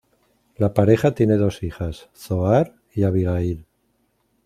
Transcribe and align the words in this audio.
La 0.57 0.73
pareja 0.73 1.13
tiene 1.13 1.37
dos 1.37 1.61
hijas, 1.61 2.09
Zohar 2.15 2.73
y 2.91 3.03
Abigail. 3.03 3.67